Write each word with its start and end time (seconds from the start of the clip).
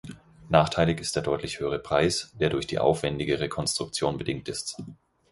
Nachteilig 0.49 0.99
ist 0.99 1.15
der 1.15 1.21
deutlich 1.21 1.59
höhere 1.59 1.77
Preis, 1.77 2.31
der 2.39 2.49
durch 2.49 2.65
die 2.65 2.79
aufwändigere 2.79 3.49
Konstruktion 3.49 4.17
bedingt 4.17 4.49
ist. 4.49 4.81